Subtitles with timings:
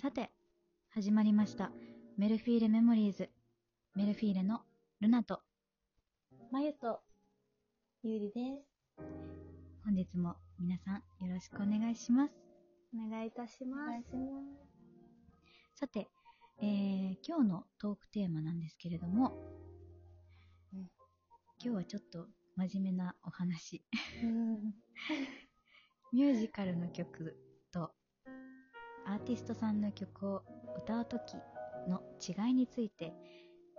[0.00, 0.30] さて、
[0.94, 1.70] 始まりました。
[2.16, 3.28] メルフィーレメモリーズ。
[3.94, 4.62] メルフィーレの
[4.98, 5.42] ルナと、
[6.50, 7.02] まゆと、
[8.02, 8.62] ゆりで
[8.96, 9.04] す。
[9.84, 10.94] 本日も皆さん
[11.26, 12.32] よろしくお願いします。
[12.94, 14.06] お願いいたします。
[15.74, 16.08] さて、
[16.62, 19.34] えー、今日のトークテーマなんですけれども、
[20.72, 20.88] うん
[21.62, 22.26] 今日はちょっと
[22.56, 23.84] 真面目なお話。
[24.24, 24.74] うん。
[26.10, 27.49] ミュージカルの曲と
[29.10, 30.42] アーティストさんの曲を
[30.84, 31.34] 歌う時
[31.88, 33.12] の違いについて、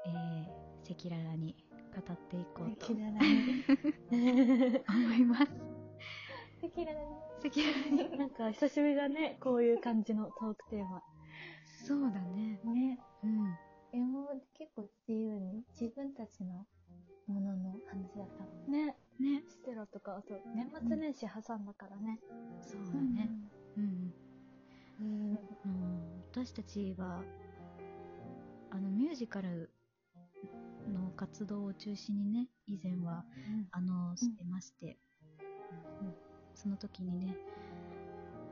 [0.06, 1.56] えー、赤裸々に
[1.96, 2.88] 語っていこうと。
[2.92, 3.00] 思
[5.14, 5.44] います。
[6.62, 8.10] 赤裸々赤裸々に。
[8.12, 8.18] に。
[8.18, 9.38] なんか、久しぶりだね。
[9.40, 11.02] こういう感じのトークテーマ。
[11.88, 12.60] そうだね。
[12.66, 13.00] ね。
[13.24, 13.58] うん。
[13.94, 16.66] 今まで結構自由に自分たちの
[17.28, 18.98] ものの話だったもんね。
[19.18, 19.44] ね。
[19.48, 22.20] ステラとか、あと年末年始挟んだからね。
[22.62, 23.30] そうだね。
[23.78, 23.84] うん。
[23.84, 24.14] うん。
[25.02, 26.00] あの
[26.32, 27.24] 私たちは
[28.70, 29.72] あのミュージカル
[30.94, 33.26] の活動を中心にね以前は
[33.72, 34.98] あのしてまして、
[36.54, 37.36] その時にね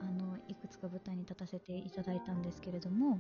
[0.01, 3.19] あのいくつか舞台に立たせていただいたんですけれどもはい。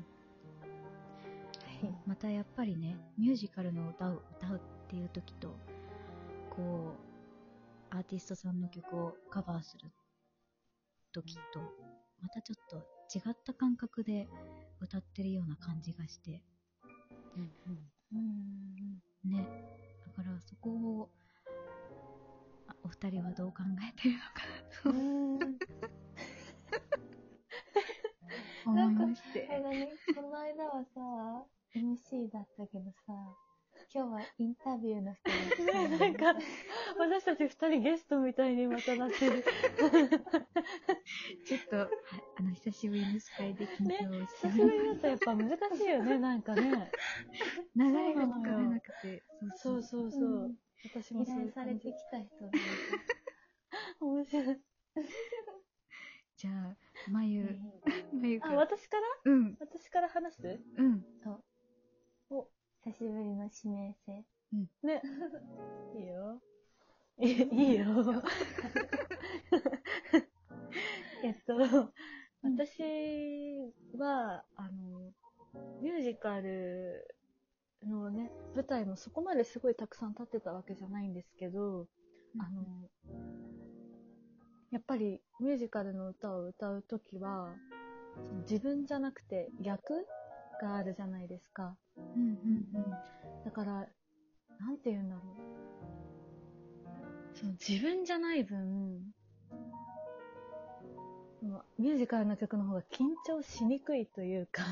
[2.07, 5.55] またやっぱりねミュージカルの歌を歌うっていう時と
[6.49, 6.95] こ
[7.91, 9.89] うアーティストさんの曲をカバーする
[11.13, 11.59] 時と
[12.21, 14.27] またちょっと違った感覚で
[14.79, 16.43] 歌ってるような感じがして。
[18.11, 19.01] うん。
[19.23, 19.47] ね。
[20.05, 21.09] だからそこを
[22.67, 24.45] あお二人はどう考えてるのか。
[24.45, 25.39] なとうん。
[28.65, 29.47] 思いまして。
[29.51, 33.13] あのね、この間はさ、MC だったけどさ、
[33.91, 36.39] 今日はインタビューの人が来てなんか、
[36.99, 39.43] 私たち二人ゲストみたいにまたなってる。
[41.43, 41.89] ちょっと、はい
[42.37, 46.91] あの久しぶりの司会で緊張して久しぶりだとやっぱ難しいよね、なんかね。
[47.75, 49.23] 流れがつかめなくて
[49.55, 50.11] そうそう。
[50.11, 50.21] そう。
[50.21, 50.55] うん。
[50.85, 52.51] 私も依頼されてきた人
[54.01, 54.57] 面白い。
[56.37, 56.77] じゃあ
[57.11, 57.59] まゆて、
[58.13, 59.31] まゆ あ、私から？
[59.31, 59.57] うん。
[59.59, 60.59] 私から話す？
[60.77, 61.03] うん
[62.85, 64.23] 久しぶりの指名制。
[64.83, 65.01] ね。
[65.99, 66.41] いいよ。
[67.17, 67.85] い いいよ。
[71.23, 71.57] えっと、
[72.41, 72.81] 私
[73.97, 75.11] は、あの、
[75.81, 77.05] ミュージカル
[77.83, 81.85] のね、舞台もそこまですごいたくさん立ってたわけじゃないんですけど、
[82.39, 82.89] あの、
[84.71, 87.53] やっぱりミュージカルの歌を歌うときは、
[88.49, 90.07] 自分じゃなくて役
[90.59, 91.75] があるじゃないですか。
[91.97, 92.29] うんうん
[92.75, 92.91] うん
[93.45, 93.71] だから、
[94.59, 95.23] なんて言うんだろう。
[97.37, 99.13] その自分じゃない分、
[101.77, 104.63] ミュージカルの曲の方が緊張しにくいというか、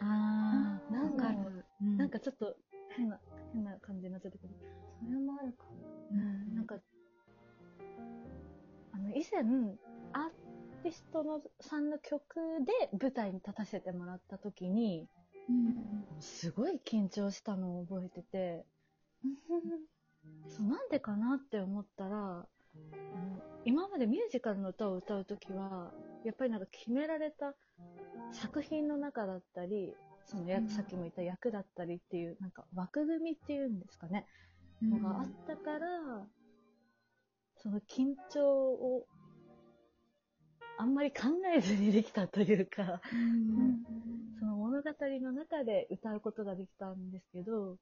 [0.00, 1.64] ああ、 なんかる。
[1.82, 2.56] うんなんかちょっと
[2.96, 3.20] 変な、
[3.52, 4.54] 変な感じになっちゃったけど、
[5.04, 5.70] それもあるかも。
[6.12, 6.78] うんなんか、
[8.92, 9.42] あの、以前、
[10.12, 10.30] アー
[10.82, 15.06] ティストのさんの曲で舞台に立たせてもらった時に、
[15.48, 16.06] うん。
[16.20, 18.66] すごい緊張したのを覚えてて、
[20.48, 25.92] そうなんでかなって思ったら、あの今までミュージカルの歌を歌うときは、
[26.24, 27.54] やっぱりなんか決められた
[28.32, 30.68] 作品の中だったり、そのやうん。
[30.68, 34.26] さっきも言った役だったりっていう、なんか枠組みっていうんですかね、
[34.82, 34.90] うん。
[34.90, 36.26] のがあったから、
[37.56, 39.06] その緊張を
[40.78, 43.84] あんまり考えずにできたというか、うん。
[44.38, 44.90] その物語
[45.22, 47.76] の中で歌うことができたんですけど、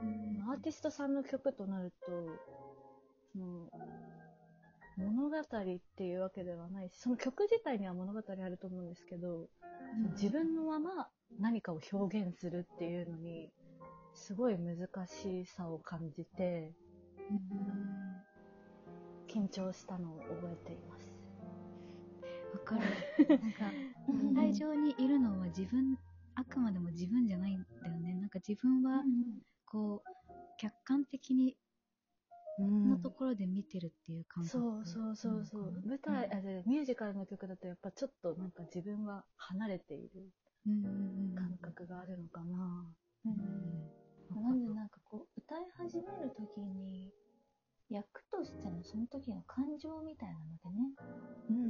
[0.00, 0.50] うん。
[0.50, 2.12] アーティストさんの曲となると、
[3.32, 3.70] その
[4.96, 5.42] 物語っ
[5.96, 9.48] ていうわけではないし、その曲自体には物語あると思うんですけど、
[10.12, 13.50] 自分のまま何かを表現するっていうのに、
[14.14, 16.72] すごい難しさを感じて、
[19.28, 20.95] 緊張したのを覚えています。
[22.52, 22.82] わかる。
[23.40, 23.72] なんか、
[24.08, 25.98] 舞台上にいるのは自分、
[26.34, 28.14] あくまでも自分じゃないんだよね。
[28.14, 29.02] なんか自分は、
[29.64, 31.56] こう、客観的に、
[32.58, 34.58] のところで見てるっていう感覚。
[34.58, 35.82] そうそうそうそう。
[35.84, 40.32] 舞台、あ、でミュージカルの曲だとやっぱちょっとなんか自分は離れている
[40.66, 42.94] うんうんうん感覚があるのかな。
[43.24, 43.96] うん
[44.42, 47.12] なんでなんかこう、歌い始めるときに、
[47.88, 50.92] 役としてのその時の感情みたいなのでね、
[51.50, 51.65] うん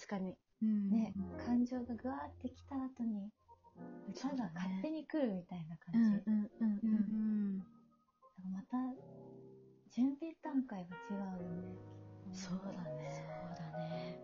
[0.00, 0.34] 確かに。
[0.62, 1.14] うんね、
[1.46, 3.30] 感情がぐわーってきた後に、
[4.08, 6.00] 歌が勝手に来るみたいな感じ。
[6.26, 7.66] うんうんうんうんうん
[8.52, 8.76] また、
[9.90, 11.76] 準備段階が違うよね。
[12.32, 13.10] そうだね。
[13.10, 14.20] そうだね。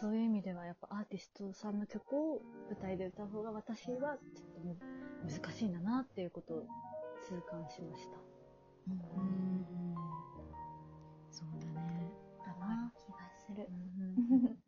[0.00, 4.76] そういう意味ではやっぱアーティストさんの曲を舞台で歌う方が私はちょっ
[5.26, 6.66] と難しいんだなっていうことを
[7.24, 8.18] 痛感しました。
[8.88, 9.55] うん。
[13.64, 13.68] る。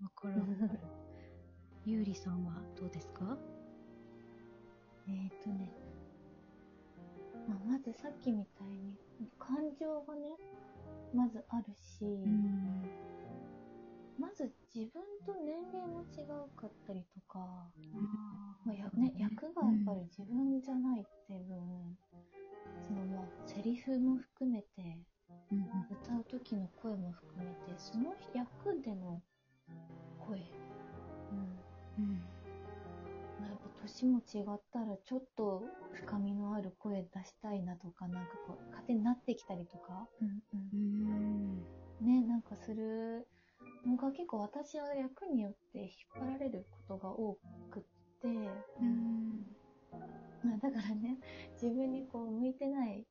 [0.03, 0.81] わかるわかる。
[1.85, 3.37] ゆうりさんはどうですか？
[5.07, 5.73] えーとね、
[7.49, 8.97] まあ、まずさっきみたいに
[9.39, 10.37] 感情がね、
[11.15, 12.83] まずあるし、ん。
[14.19, 17.39] まず自分と年齢も違うかったりとか、
[18.65, 21.97] まあやね、役がやっぱり自分じゃないって分、
[22.87, 24.99] そのまあセリフも含めて、
[25.53, 25.59] うん。
[25.91, 27.28] 歌う時の声も含めて、
[27.79, 29.23] その役での
[30.27, 32.21] 声、うんうん。
[33.41, 41.65] まあ、やっぱ年も違ったらちょっと深みのある声出したいなとか、なんかこう、勝手になってきたりとか、うん。
[42.01, 43.27] ね、なんかする
[43.87, 45.91] のが結構私は役によって引っ
[46.27, 47.39] 張られることが多
[47.71, 47.83] くっ
[48.23, 48.29] て、
[48.81, 49.47] うん。
[50.43, 51.19] まあだからね、
[51.61, 53.07] 自分にこう向いてない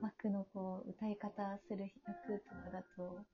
[0.00, 3.24] 枠のこう歌い方する役とかだと、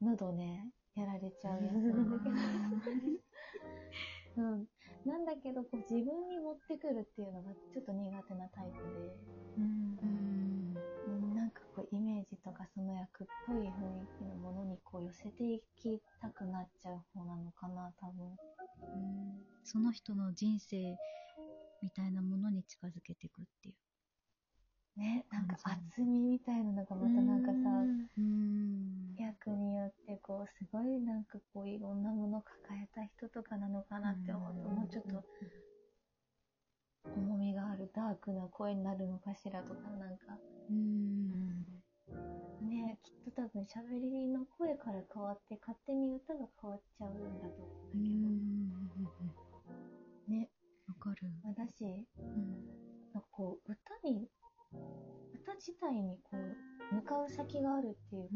[0.00, 2.36] 喉ね、やられちゃうやつなんだけど。
[4.42, 4.68] うん。
[5.04, 8.82] なんだけど、こう自分に持ってくるっていうのがちょっと苦手なタイプで、
[9.58, 9.98] うん。
[10.02, 13.70] うんなんかこうイメージとかその役っぽい雰囲
[14.18, 18.36] 気のものにこう寄せていきたくなっちゃう方なのかな、多分。
[19.64, 20.96] その人の人生
[21.82, 23.74] みたいなものに近づけていくっていう。
[25.00, 27.70] ね、なんか厚みみたいなのがまたなんかさ、
[28.18, 29.16] うん。
[29.16, 35.24] 役によってこうすごいなんかこういろんなもの抱えた人とかなのかなって思うと、もうちょっと
[37.16, 40.36] 重みがあるダークな声になるのかしらとかなんか。
[40.68, 41.64] うん。
[42.68, 48.70] ねきっと多分喋りの声から変わって勝手に歌が変わっちゃうんだと思ううん。
[48.72, 48.88] だん。
[48.92, 49.00] け
[50.28, 50.50] ど、ね。
[50.88, 51.16] わかる。
[51.42, 52.66] まあだしうん。
[53.14, 54.28] なんかこう歌に
[55.34, 56.36] 歌自体にこ
[56.92, 58.34] う向かう先があるっていうか、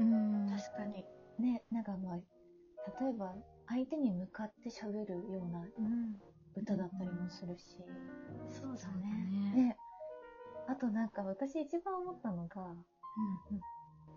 [0.00, 0.46] うん。
[0.48, 1.04] 確かに。
[1.38, 2.16] ねなんかまあ
[3.02, 3.34] 例えば
[3.66, 5.66] 相手に向かって喋るような
[6.56, 7.64] 歌だったりもするし、
[8.50, 9.52] そうだそうだね。
[9.54, 9.62] ね。
[9.68, 9.76] ね
[10.66, 12.74] あとなんか私一番思ったのが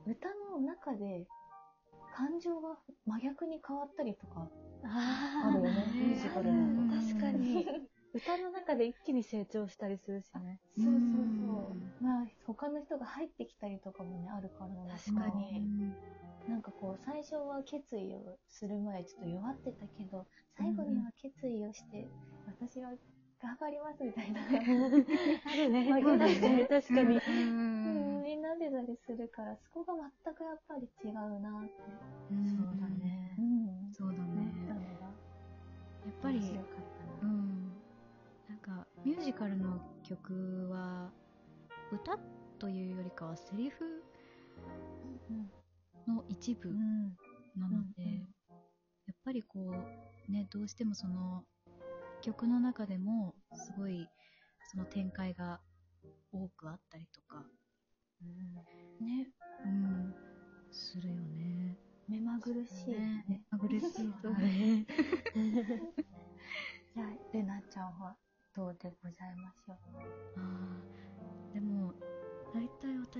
[0.06, 1.28] 歌の中で
[2.16, 4.48] 感情が真逆に変わったりとか
[4.86, 7.68] ああるよねうんミュージカルうんだと確かに。
[8.14, 10.60] 歌の中で一気に成長したりするしね。
[10.76, 11.72] そうそうそう。
[11.72, 14.70] うんまあ他の人が入ってきたりとかもねあるから。
[14.98, 15.62] 確かに。
[16.48, 20.26] なんかこう最初は決意をする前ちょっと弱ってたけど
[20.58, 22.08] 最後には決意をして、
[22.48, 22.92] 私は
[23.42, 24.42] 頑張りますみたいな。
[25.52, 25.90] あるね。
[25.90, 27.18] 確かに確かに。
[27.18, 28.24] うん。
[28.24, 29.94] みんなでたりするからそこが
[30.24, 31.72] 全くやっぱり違うなって、
[32.32, 33.36] うんそうだね。
[33.38, 34.47] うん、そうだね。
[39.28, 41.12] ジカルの曲は、
[41.92, 42.18] 歌
[42.60, 43.84] というよりかはセリフ
[46.08, 47.10] の一部うん。
[47.60, 48.28] なので、うんうん
[49.06, 49.74] やっぱりこ
[50.30, 51.44] う、ね、どうしてもその
[52.22, 54.08] 曲の中でもすごい
[54.72, 55.60] その展開が
[56.32, 57.44] 多くあったりとか、
[59.02, 59.30] ね。
[59.66, 60.14] うん、
[60.72, 61.78] するよね。
[62.08, 62.94] 目まぐるしい。
[62.94, 64.86] よねね、アグレッシブそうだね。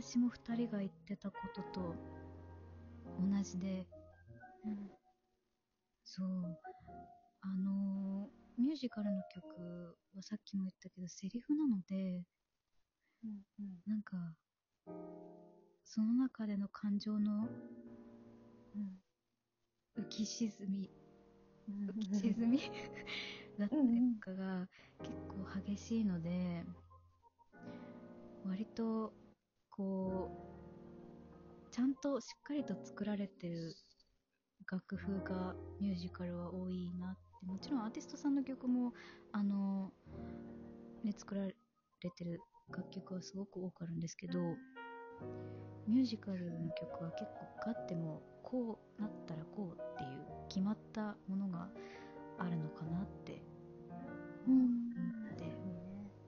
[0.08, 1.94] 私も2人が言ってたことと
[3.20, 3.86] 同じで
[6.06, 6.58] そう。
[7.42, 12.24] あのーミュージカルの曲はさっきも言ったけどセリフなので
[13.86, 14.16] なんか
[15.84, 17.48] その中での感情の
[19.96, 20.90] 浮き沈み
[21.70, 22.60] 浮き沈み
[23.60, 24.68] だったりとかが
[25.04, 26.66] 結構激しいので
[28.46, 29.14] 割と
[29.78, 30.30] こ
[31.70, 33.76] うちゃんとしっかりと作られてる
[34.70, 37.28] 楽譜がミュージカルは多いなって。
[37.46, 38.94] もちろんアーティストさんの曲も
[39.32, 39.92] あの
[41.04, 41.56] ね作られ
[42.02, 42.42] てる
[42.76, 44.40] 楽曲はすごく多くあるんですけど
[45.88, 50.10] ミュージカルの曲は結構ガッてもこうなったらこうっていう
[50.50, 51.70] 決まったものが
[52.40, 53.42] あるのかなって。
[54.48, 54.54] うん。
[54.54, 54.68] 思
[55.32, 55.46] って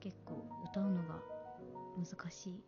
[0.00, 1.20] 結構歌うのが
[1.96, 2.64] 難しい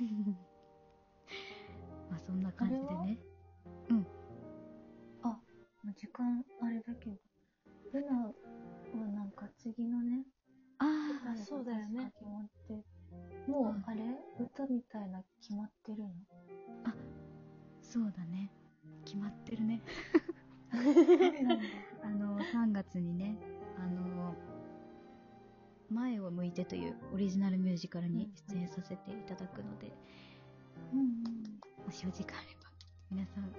[2.10, 2.86] まあそんな感じでね。
[5.82, 7.16] もう時間あれだけど。
[7.92, 8.32] ルナは
[9.12, 10.24] なんか次のね
[10.78, 10.84] あ
[11.26, 12.12] あそうだよね。
[12.14, 12.84] 決まって。
[13.50, 13.70] も
[15.06, 16.10] ら決まってるの？
[17.82, 18.52] そうだね。
[19.04, 19.80] 決まってるね。
[20.70, 20.76] あ
[22.10, 23.36] の、3月にね、
[25.90, 29.92] 前を向いてというオリジナルミュージカルに出演させていただくので、
[30.92, 31.22] うん
[31.84, 32.70] もしお時間あれば、
[33.10, 33.52] 皆さん、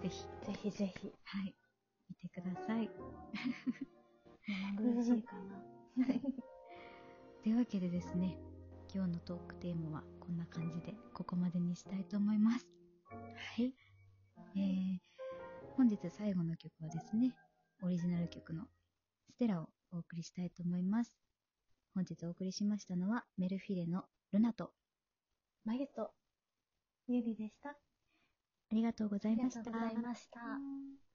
[0.00, 1.12] ぜひ、ぜひぜひ。
[1.24, 1.54] はい、
[2.08, 2.90] 見てください。
[4.78, 5.62] 生苦しいかな。
[7.42, 8.38] というわけでですね、
[8.94, 12.66] 今日のトークテーマはこんな感じで、ここまでにしたいと思います。
[13.10, 13.74] はい。
[14.54, 14.98] えー、
[15.76, 17.36] 本日最後の曲はですね、
[17.82, 18.66] オリジナル曲の
[19.28, 21.25] ステラをお送りしたいと思います。
[21.96, 24.70] 本日お送りしましたのは、メルフィレのルナと、
[25.64, 26.12] まゆと、
[27.08, 27.70] ゆりでした。
[27.70, 27.76] あ
[28.70, 29.60] ありがとうございました。
[29.62, 31.05] りがとうございました。